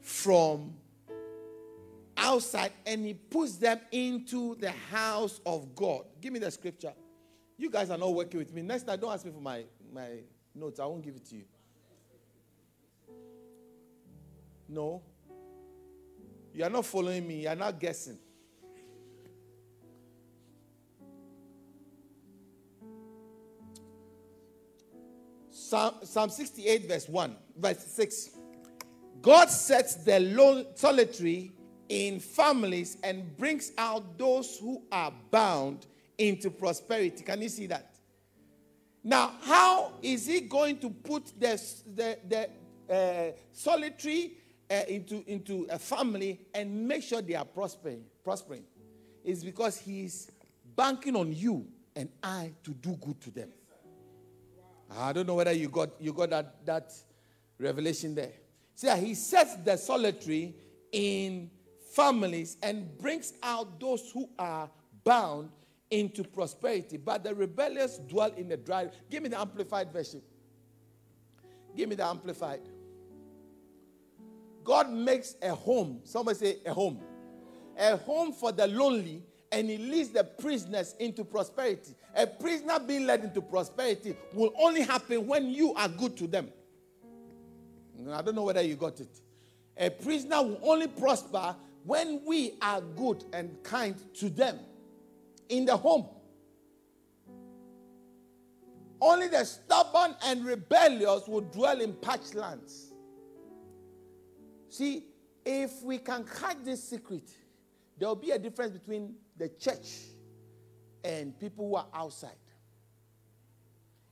[0.00, 0.74] from
[2.16, 6.04] outside and He puts them into the house of God.
[6.20, 6.92] Give me the scripture.
[7.56, 8.62] You guys are not working with me.
[8.62, 10.08] Next time, don't ask me for my, my
[10.54, 10.78] notes.
[10.78, 11.44] I won't give it to you.
[14.68, 15.02] No.
[16.54, 18.18] You are not following me, you are not guessing.
[25.68, 28.30] Psalm, Psalm 68, verse 1, verse 6.
[29.20, 31.52] God sets the solitary
[31.90, 37.22] in families and brings out those who are bound into prosperity.
[37.22, 37.94] Can you see that?
[39.04, 41.60] Now, how is he going to put the,
[41.94, 44.38] the, the uh, solitary
[44.70, 48.04] uh, into, into a family and make sure they are prospering?
[48.24, 48.64] prospering?
[49.22, 50.30] Is because he's
[50.74, 53.50] banking on you and I to do good to them.
[54.96, 56.92] I don't know whether you got you got that, that
[57.58, 58.32] revelation there.
[58.74, 60.54] See, he sets the solitary
[60.92, 61.50] in
[61.92, 64.70] families and brings out those who are
[65.04, 65.50] bound
[65.90, 68.88] into prosperity, but the rebellious dwell in the dry.
[69.10, 70.22] Give me the amplified version.
[71.76, 72.60] Give me the amplified.
[74.64, 76.00] God makes a home.
[76.04, 77.00] Somebody say a home.
[77.78, 81.94] A home for the lonely and he leads the prisoners into prosperity.
[82.14, 86.48] A prisoner being led into prosperity will only happen when you are good to them.
[88.12, 89.20] I don't know whether you got it.
[89.76, 94.58] A prisoner will only prosper when we are good and kind to them
[95.48, 96.06] in the home.
[99.00, 102.92] Only the stubborn and rebellious will dwell in parched lands.
[104.68, 105.04] See,
[105.44, 107.30] if we can catch this secret,
[107.98, 109.88] there will be a difference between the church
[111.02, 112.30] and people who are outside.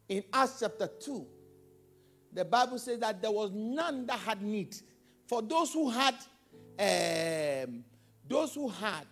[0.09, 1.27] In Acts chapter 2,
[2.33, 4.77] the Bible says that there was none that had need.
[5.27, 6.15] For those who had,
[6.79, 7.85] um,
[8.29, 9.07] those who had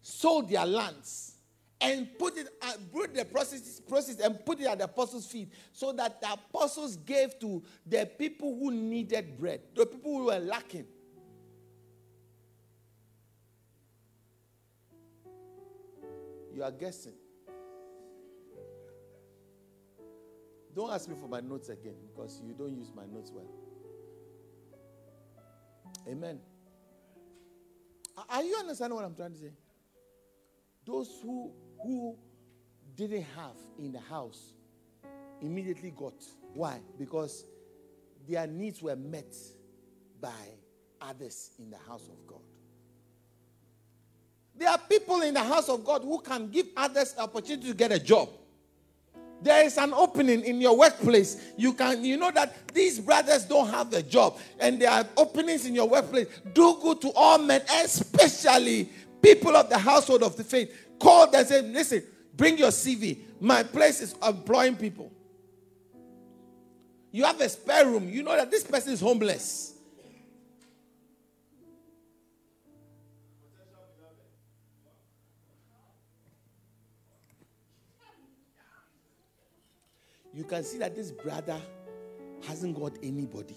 [0.00, 1.34] sold their lands
[1.80, 5.48] and put it, uh, brought the process, process and put it at the apostles' feet,
[5.72, 10.38] so that the apostles gave to the people who needed bread, the people who were
[10.38, 10.86] lacking.
[16.54, 17.14] You are guessing.
[20.74, 23.48] Don't ask me for my notes again because you don't use my notes well.
[26.08, 26.40] Amen.
[28.28, 29.52] Are you understanding what I'm trying to say?
[30.86, 32.16] Those who who
[32.96, 34.54] didn't have in the house
[35.40, 36.14] immediately got.
[36.54, 36.80] Why?
[36.98, 37.44] Because
[38.28, 39.34] their needs were met
[40.20, 40.30] by
[41.00, 42.41] others in the house of God.
[44.56, 47.74] There are people in the house of God who can give others the opportunity to
[47.74, 48.28] get a job.
[49.42, 51.52] There is an opening in your workplace.
[51.56, 55.66] You can, you know that these brothers don't have a job, and there are openings
[55.66, 56.28] in your workplace.
[56.54, 58.88] Do good to all men, especially
[59.20, 60.72] people of the household of the faith.
[61.00, 62.04] Call them say, listen,
[62.36, 63.18] bring your CV.
[63.40, 65.10] My place is employing people.
[67.10, 68.08] You have a spare room.
[68.08, 69.71] You know that this person is homeless.
[80.34, 81.60] You can see that this brother
[82.46, 83.56] hasn't got anybody.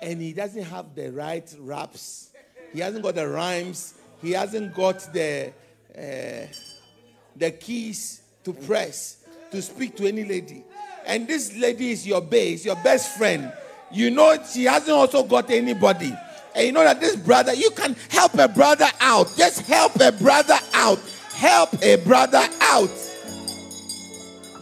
[0.00, 2.30] And he doesn't have the right raps.
[2.72, 3.94] He hasn't got the rhymes.
[4.22, 5.52] He hasn't got the,
[5.96, 6.46] uh,
[7.36, 9.18] the keys to press
[9.50, 10.64] to speak to any lady.
[11.06, 13.52] And this lady is your base, your best friend.
[13.90, 16.12] You know she hasn't also got anybody.
[16.54, 19.32] And you know that this brother, you can help a brother out.
[19.36, 20.98] Just help a brother out.
[21.34, 23.05] Help a brother out.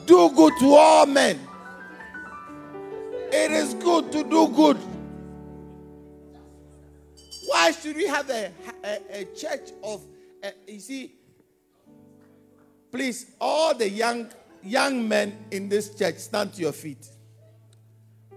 [0.07, 1.41] Do good to all men.
[3.33, 4.79] It is good to do good.
[7.47, 8.53] Why should we have a,
[8.85, 10.03] a, a church of,
[10.43, 11.15] uh, you see,
[12.91, 14.31] please, all the young
[14.65, 17.09] young men in this church, stand to your feet.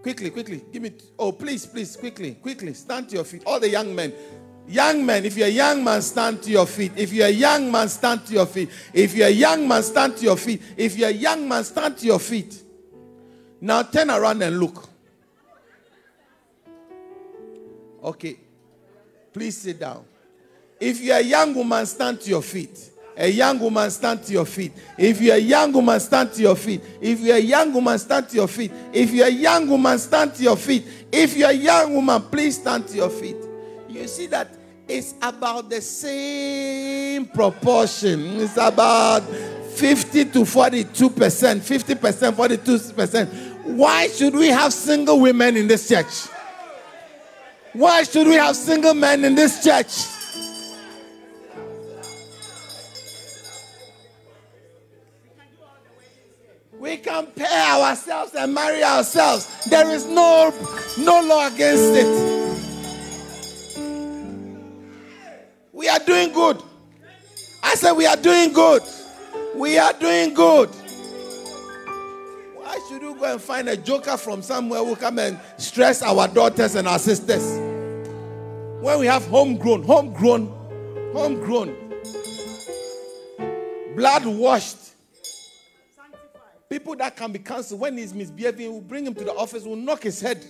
[0.01, 0.91] Quickly, quickly, give me.
[1.17, 3.43] Oh, please, please, quickly, quickly, stand to your feet.
[3.45, 4.13] All the young men,
[4.67, 6.91] Young men, if you're a young man, stand to your feet.
[6.97, 8.69] If you're a young man, stand to your feet.
[8.93, 10.61] If you're a young man, stand to your feet.
[10.75, 12.63] If you're a young man, stand to your feet.
[13.61, 14.89] Now turn around and look.
[18.03, 18.37] Okay.
[19.31, 20.03] Please sit down.
[20.79, 22.91] If you're a young woman, stand to your feet.
[23.15, 24.73] A young woman, stand to your feet.
[24.97, 26.81] If you're a young woman, stand to your feet.
[27.01, 28.71] If you're a young woman, stand to your feet.
[28.91, 30.85] If you're a young woman, stand to your feet.
[31.11, 33.37] If you're a young woman, please stand to your feet.
[33.89, 34.56] You see that
[34.87, 38.39] it's about the same proportion.
[38.39, 43.33] It's about 50 to 42 percent, 50 percent, 42 percent.
[43.63, 46.27] Why should we have single women in this church?
[47.73, 50.13] Why should we have single men in this church?
[56.79, 59.65] We can pair ourselves and marry ourselves.
[59.65, 60.53] There is no
[60.97, 62.66] no law against it.
[67.75, 68.81] Said, We are doing good.
[69.55, 70.69] We are doing good.
[72.55, 76.27] Why should you go and find a joker from somewhere who come and stress our
[76.27, 77.57] daughters and our sisters?
[78.81, 80.47] When we have homegrown, homegrown,
[81.13, 81.75] homegrown,
[83.95, 84.77] blood washed
[86.69, 89.75] people that can be cancelled when he's misbehaving, we'll bring him to the office, we'll
[89.75, 90.45] knock his head.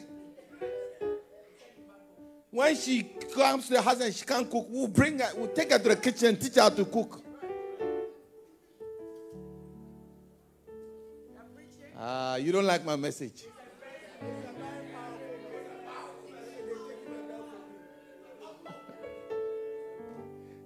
[2.49, 5.71] When she comes to the house and she can't cook, we'll bring her, we'll take
[5.71, 7.21] her to the kitchen and teach her how to cook.
[11.99, 13.45] Ah, you don't like my message.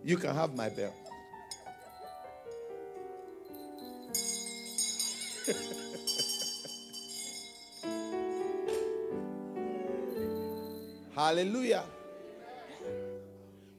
[0.04, 0.94] You can have my bell.
[11.16, 11.84] Hallelujah.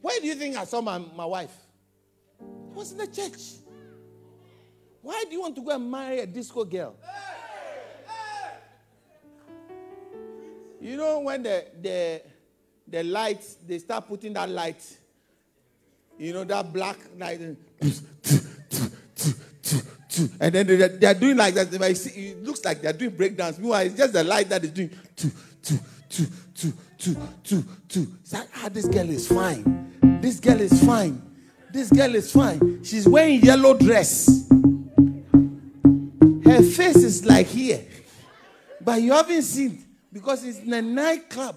[0.00, 1.54] Where do you think I saw my, my wife?
[2.40, 3.38] I was in the church.
[5.00, 6.96] Why do you want to go and marry a disco girl?
[10.80, 12.22] You know when the the
[12.88, 14.82] the lights they start putting that light,
[16.18, 17.56] you know that black light, and
[20.38, 21.72] then they, they are doing like that.
[21.72, 23.58] It looks like they are doing breakdance.
[23.58, 24.90] Meanwhile, it's just the light that is doing
[26.12, 26.26] two,
[27.42, 28.06] two, two.
[28.22, 30.18] Say, ah, this girl is fine.
[30.20, 31.20] This girl is fine.
[31.72, 32.84] This girl is fine.
[32.84, 34.48] She's wearing yellow dress.
[36.44, 37.84] Her face is like here.
[38.80, 41.56] But you haven't seen because it's in a nightclub.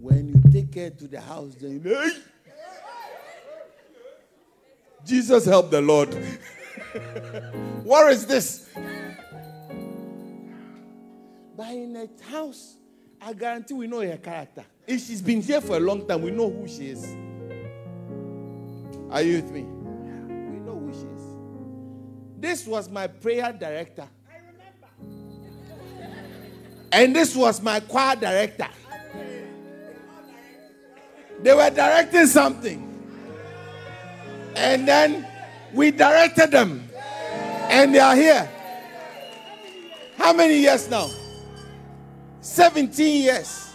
[0.00, 2.10] When you take her to the house, then hey!
[5.04, 6.12] Jesus help the Lord.
[7.84, 8.68] what is this?
[11.56, 12.76] But in a house,
[13.20, 14.64] I guarantee we know her character.
[14.86, 17.04] If she's been here for a long time, we know who she is.
[19.10, 19.62] Are you with me?
[19.62, 21.22] We know who she is.
[22.38, 24.06] This was my prayer director.
[24.28, 24.88] I remember.
[26.92, 28.68] And this was my choir director.
[31.42, 32.82] They were directing something.
[34.56, 35.26] And then
[35.72, 36.86] we directed them.
[37.70, 38.48] And they are here.
[40.18, 41.10] How many years now?
[42.40, 43.72] 17 years.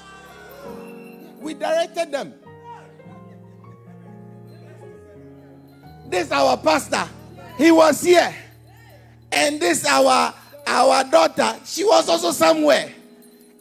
[1.40, 2.34] We directed them.
[6.08, 7.08] This our pastor.
[7.58, 8.36] He was here.
[9.32, 10.34] And this our
[10.68, 12.92] our daughter, she was also somewhere.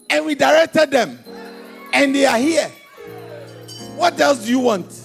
[0.09, 1.19] And we directed them.
[1.93, 2.71] And they are here.
[3.97, 5.00] What else do you want?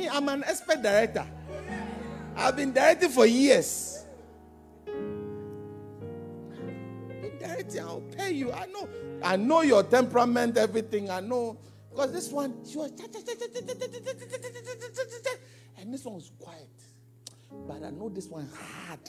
[0.00, 1.26] Me, I'm an expert director.
[2.34, 4.06] I've been directing for years.
[7.38, 8.50] Directing, I'll pay you.
[8.50, 8.88] I know,
[9.22, 11.10] I know your temperament, everything.
[11.10, 11.58] I know.
[11.90, 12.92] Because this one, she was
[15.78, 16.68] and this one was quiet.
[17.68, 19.00] But I know this one hard.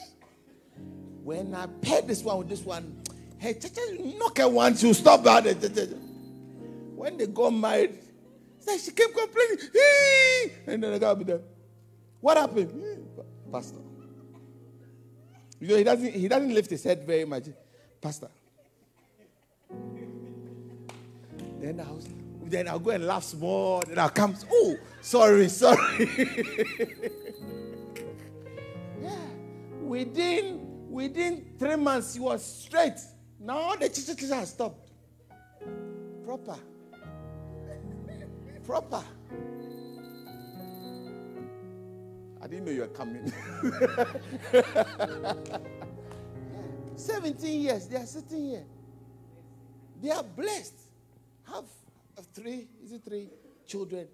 [1.22, 3.00] When I paired this one with this one,
[3.38, 3.58] hey,
[4.18, 5.44] knock at once, she'll stop that.
[6.96, 7.98] When they got married,
[8.66, 9.58] she kept complaining.
[10.66, 11.40] And then the guy will be there.
[12.20, 13.08] What happened?
[13.50, 13.78] Pastor.
[15.60, 17.44] You know, he doesn't he doesn't lift his head very much.
[18.00, 18.28] Pastor.
[21.60, 22.08] Then I was
[22.44, 23.82] then I'll go and laugh small.
[23.86, 24.36] Then I'll come.
[24.50, 26.08] Oh, sorry, sorry.
[29.00, 29.16] yeah.
[29.80, 32.98] Within within three months, he was straight.
[33.38, 34.90] Now the chicha has stopped.
[36.24, 36.56] Proper
[38.66, 39.02] proper.
[42.42, 43.32] I didn't know you were coming.
[46.96, 48.64] 17 years, they are sitting here.
[50.02, 50.74] They are blessed.
[51.44, 51.64] Have
[52.34, 53.28] three, is it three
[53.66, 54.08] children?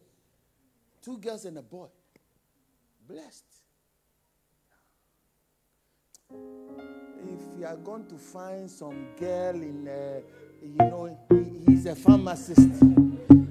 [1.03, 1.87] Two girls and a boy.
[3.09, 3.45] Blessed.
[6.31, 10.21] If you are going to find some girl in, uh,
[10.63, 12.83] you know, he, he's a pharmacist.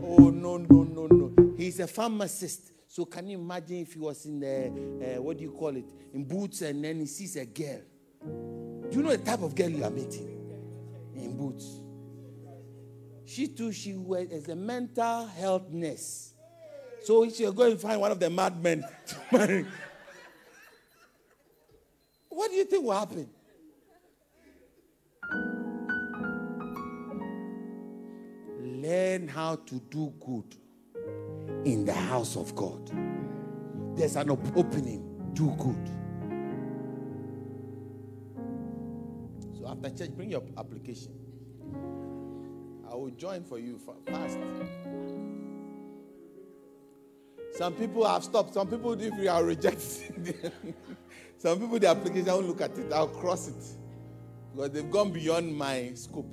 [0.08, 1.54] Oh, no, no, no, no.
[1.58, 2.72] He's a pharmacist.
[2.88, 5.86] So can you imagine if he was in the, uh, what do you call it,
[6.14, 7.82] in Boots and then he sees a girl?
[8.90, 10.34] Do you know the type of girl you are meeting?
[11.16, 11.82] In Boots.
[13.26, 16.34] She too, she was as a mental health nurse.
[17.04, 19.66] So she'll go and find one of the madmen to marry.
[22.30, 23.30] What do you think will happen?
[28.88, 30.56] Learn how to do good
[31.66, 32.92] in the house of God.
[33.96, 35.04] There's an opening.
[35.34, 35.90] Do good.
[39.60, 41.12] So after church, bring your application.
[42.90, 44.38] I will join for you fast.
[47.54, 48.54] Some people have stopped.
[48.54, 50.54] Some people, if you are rejected,
[51.38, 52.94] some people, the application, I won't look at it.
[52.94, 53.64] I'll cross it.
[54.54, 56.30] Because they've gone beyond my scope.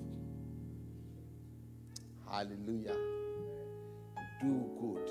[2.34, 2.96] Hallelujah.
[4.42, 5.08] Do good.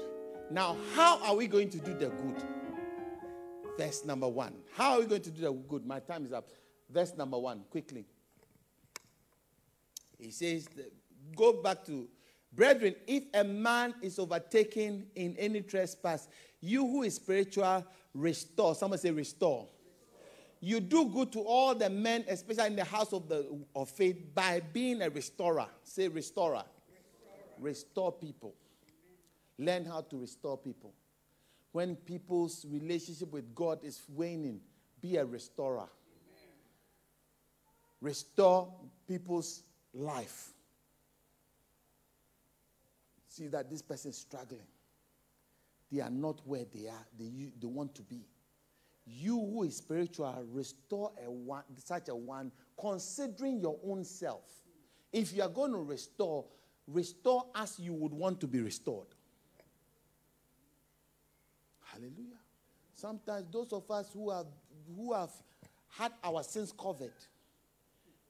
[0.51, 2.43] Now, how are we going to do the good?
[3.77, 4.53] Verse number one.
[4.75, 5.85] How are we going to do the good?
[5.85, 6.49] My time is up.
[6.89, 8.05] Verse number one, quickly.
[10.19, 10.67] He says,
[11.33, 12.09] go back to,
[12.51, 16.27] brethren, if a man is overtaken in any trespass,
[16.59, 18.75] you who is spiritual, restore.
[18.75, 19.69] Someone say, restore.
[20.59, 24.17] You do good to all the men, especially in the house of, the, of faith,
[24.35, 25.67] by being a restorer.
[25.83, 26.63] Say, restorer.
[27.59, 28.53] Restore people.
[29.57, 30.93] Learn how to restore people.
[31.71, 34.61] When people's relationship with God is waning,
[35.01, 35.89] be a restorer.
[38.01, 38.73] Restore
[39.07, 40.49] people's life.
[43.27, 44.67] See that this person is struggling.
[45.91, 48.25] They are not where they are, they, they want to be.
[49.05, 54.43] You who is spiritual, restore a one, such a one, considering your own self.
[55.11, 56.45] If you are going to restore,
[56.87, 59.07] restore as you would want to be restored.
[61.81, 62.39] Hallelujah.
[62.93, 64.47] Sometimes those of us who have
[64.95, 65.31] who have
[65.89, 67.13] had our sins covered,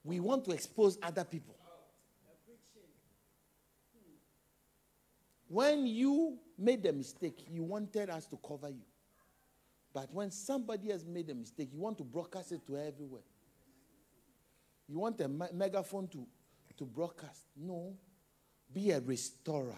[0.03, 1.55] we want to expose other people.
[5.47, 8.85] When you made a mistake, you wanted us to cover you.
[9.93, 13.21] But when somebody has made a mistake, you want to broadcast it to everywhere.
[14.87, 16.25] You want a me- megaphone to,
[16.77, 17.41] to broadcast.
[17.55, 17.95] No.
[18.73, 19.77] Be a restorer.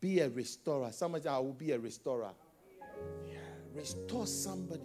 [0.00, 0.92] Be a restorer.
[0.92, 2.30] Somebody say, I will be a restorer.
[3.26, 3.38] Yeah.
[3.74, 4.82] Restore somebody.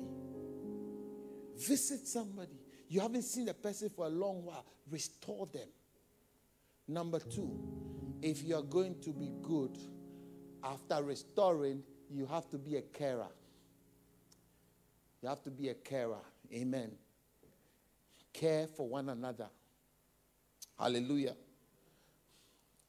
[1.57, 2.57] Visit somebody.
[2.87, 4.65] You haven't seen a person for a long while.
[4.89, 5.67] Restore them.
[6.87, 7.51] Number two,
[8.21, 9.77] if you are going to be good,
[10.63, 13.27] after restoring, you have to be a carer.
[15.21, 16.21] You have to be a carer.
[16.53, 16.91] Amen.
[18.31, 19.47] Care for one another.
[20.77, 21.35] Hallelujah.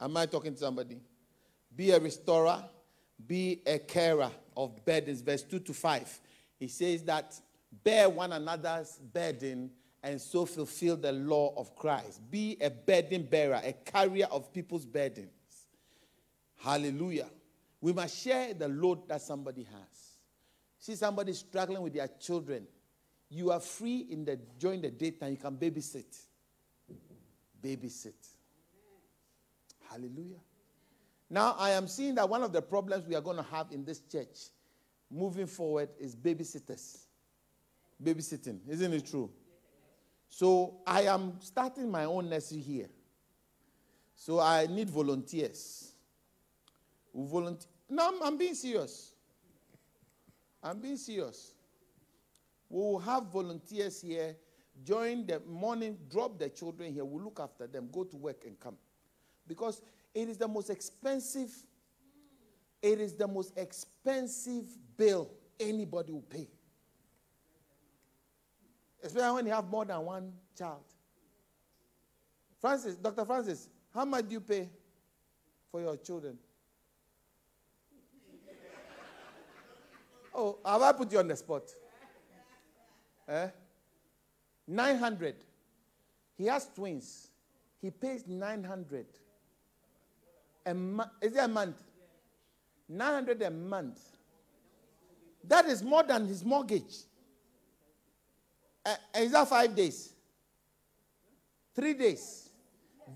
[0.00, 1.00] Am I talking to somebody?
[1.74, 2.64] Be a restorer,
[3.26, 5.20] be a carer of burdens.
[5.20, 6.20] Verse 2 to 5.
[6.58, 7.34] He says that
[7.82, 9.70] bear one another's burden
[10.02, 12.20] and so fulfill the law of Christ.
[12.30, 15.30] Be a burden bearer, a carrier of people's burdens.
[16.60, 17.28] Hallelujah.
[17.80, 20.14] We must share the load that somebody has.
[20.78, 22.66] See somebody struggling with their children.
[23.30, 25.32] You are free in the during the daytime.
[25.32, 26.18] You can babysit.
[27.62, 28.33] Babysit.
[29.94, 30.40] Hallelujah.
[31.30, 33.84] Now I am seeing that one of the problems we are going to have in
[33.84, 34.48] this church
[35.08, 37.04] moving forward is babysitters.
[38.02, 39.30] Babysitting, isn't it true?
[40.28, 42.88] So I am starting my own nursery here.
[44.16, 45.92] So I need volunteers.
[47.14, 47.68] Volunteer.
[47.88, 49.12] No, I'm, I'm being serious.
[50.60, 51.54] I'm being serious.
[52.68, 54.34] We will have volunteers here.
[54.82, 57.04] Join the morning, drop the children here.
[57.04, 58.76] We'll look after them, go to work and come.
[59.46, 59.82] Because
[60.14, 61.50] it is the most expensive,
[62.82, 64.64] it is the most expensive
[64.96, 65.30] bill
[65.60, 66.48] anybody will pay.
[69.02, 70.84] Especially when you have more than one child.
[72.60, 73.24] Francis, Dr.
[73.24, 74.68] Francis, how much do you pay
[75.70, 76.38] for your children?
[80.34, 81.62] Oh, have I put you on the spot?
[83.28, 83.48] Eh?
[84.66, 85.36] 900.
[86.36, 87.28] He has twins.
[87.80, 89.06] He pays 900.
[90.66, 90.70] A
[91.20, 91.76] is it a month?
[92.88, 94.00] 900 a month.
[95.46, 96.94] That is more than his mortgage.
[98.84, 100.12] Uh, is that five days?
[101.74, 102.50] Three days.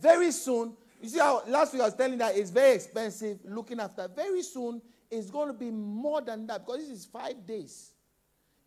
[0.00, 3.80] Very soon, you see how last week I was telling that it's very expensive looking
[3.80, 4.08] after.
[4.08, 7.92] Very soon, it's going to be more than that because this is five days.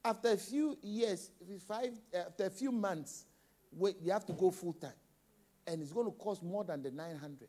[0.04, 1.30] After a few years,
[1.68, 3.26] five, after a few months,
[3.72, 4.92] wait, you have to go full time.
[5.68, 7.48] And it's going to cost more than the 900.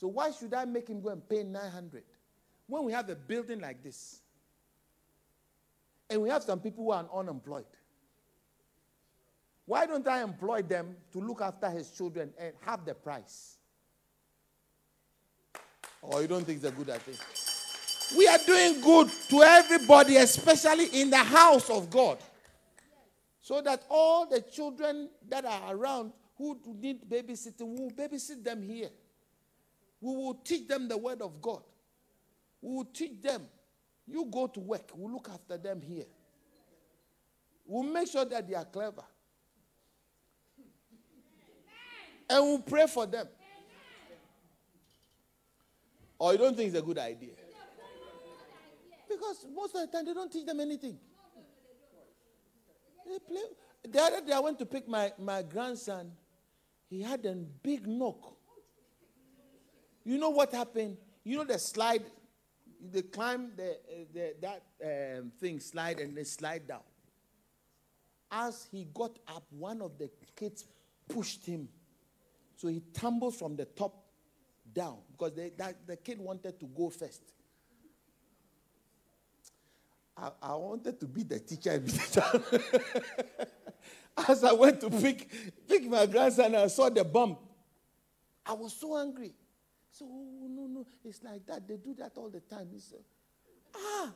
[0.00, 2.02] So why should I make him go and pay 900
[2.66, 4.22] when we have a building like this?
[6.08, 7.66] And we have some people who are unemployed.
[9.66, 13.58] Why don't I employ them to look after his children and have the price?
[16.00, 17.14] Or you don't think it's a good idea?
[18.16, 22.18] We are doing good to everybody, especially in the house of God.
[23.42, 28.88] So that all the children that are around who need babysitting, will babysit them here.
[30.00, 31.62] We will teach them the word of God.
[32.62, 33.42] We will teach them.
[34.06, 36.06] You go to work, we'll look after them here.
[37.66, 39.04] We'll make sure that they are clever.
[42.28, 43.28] And we'll pray for them.
[46.18, 47.30] Or you don't think it's a good idea?
[49.08, 50.98] Because most of the time they don't teach them anything.
[53.06, 53.42] They play.
[53.88, 56.12] The other day I went to pick my, my grandson.
[56.88, 58.36] He had a big knock.
[60.04, 60.96] You know what happened?
[61.24, 62.04] You know the slide,
[62.90, 63.76] they climb the,
[64.12, 64.62] the that
[65.18, 66.80] um, thing, slide, and they slide down.
[68.30, 70.64] As he got up, one of the kids
[71.08, 71.68] pushed him.
[72.56, 74.04] So he tumbled from the top
[74.72, 77.22] down because they, that, the kid wanted to go first.
[80.16, 83.48] I, I wanted to be the teacher and be the child.
[84.28, 85.30] As I went to pick,
[85.66, 87.38] pick my grandson, I saw the bump.
[88.44, 89.32] I was so angry.
[90.00, 91.68] So, oh, no, no, it's like that.
[91.68, 92.68] They do that all the time.
[92.72, 93.04] He said,
[93.76, 94.10] ah,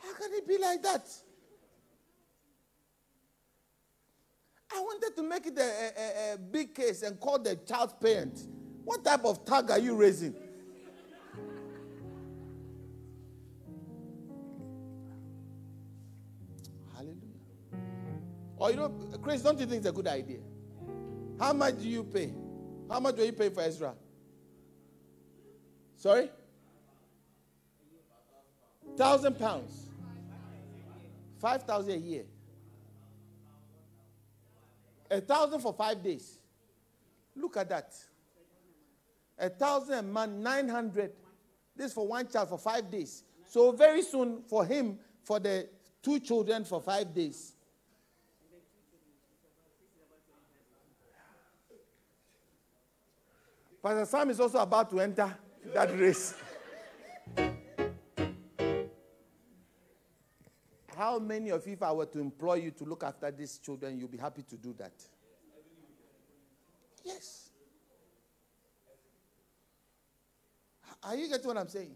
[0.00, 1.04] how can it be like that?
[4.72, 8.46] I wanted to make it a, a, a, big case and call the child's parents.
[8.84, 10.36] What type of tag are you raising?
[16.94, 17.18] Hallelujah.
[18.58, 18.90] Or you know,
[19.20, 20.38] Chris, don't you think it's a good idea?
[21.40, 22.32] How much do you pay?
[22.90, 23.94] How much do you pay for Ezra?
[25.96, 26.30] Sorry?
[28.96, 29.90] Thousand pounds.
[31.38, 32.24] Five thousand a year.
[35.10, 36.38] A thousand for five days.
[37.36, 37.94] Look at that.
[39.38, 41.12] A thousand a month, nine hundred.
[41.76, 43.22] This for one child for five days.
[43.46, 45.68] So very soon for him, for the
[46.02, 47.54] two children for five days.
[53.82, 55.36] Pastor Sam is also about to enter
[55.72, 56.34] that race.
[60.96, 63.96] How many of you, if I were to employ you to look after these children,
[63.96, 64.92] you'll be happy to do that?
[67.04, 67.50] Yes.
[71.04, 71.94] Are you getting what I'm saying?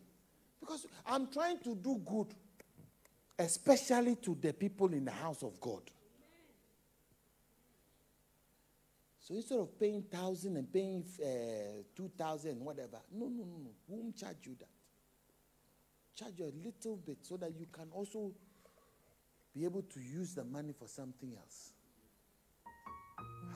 [0.60, 2.28] Because I'm trying to do good,
[3.36, 5.82] especially to the people in the house of God.
[9.32, 13.70] So instead of paying thousand and paying uh, two thousand, whatever, no, no, no, no.
[13.88, 14.68] Won't charge you that.
[16.14, 18.30] Charge you a little bit so that you can also
[19.54, 21.72] be able to use the money for something else.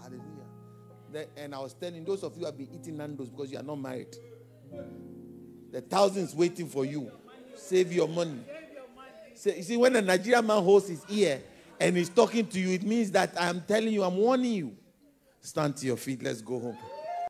[0.00, 1.28] Hallelujah.
[1.36, 3.62] And I was telling those of you who have been eating Nando's because you are
[3.62, 4.16] not married.
[5.72, 7.12] The thousands waiting for you.
[7.54, 8.40] Save your money.
[9.44, 11.42] you see, when a Nigerian man holds his ear
[11.78, 14.76] and he's talking to you, it means that I'm telling you, I'm warning you.
[15.40, 16.22] Stand to your feet.
[16.22, 16.76] Let's go home.